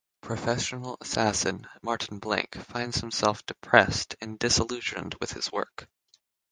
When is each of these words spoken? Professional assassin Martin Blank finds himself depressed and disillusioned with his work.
Professional 0.21 0.97
assassin 0.99 1.67
Martin 1.83 2.17
Blank 2.17 2.55
finds 2.55 2.99
himself 3.01 3.45
depressed 3.45 4.15
and 4.19 4.39
disillusioned 4.39 5.13
with 5.21 5.31
his 5.33 5.51
work. 5.51 5.87